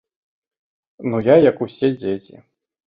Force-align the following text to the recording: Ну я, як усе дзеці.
Ну 1.11 1.21
я, 1.33 1.37
як 1.51 1.63
усе 1.67 1.95
дзеці. 2.01 2.45